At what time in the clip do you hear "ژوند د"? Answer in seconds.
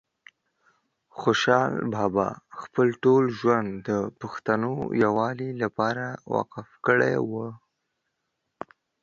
3.39-3.89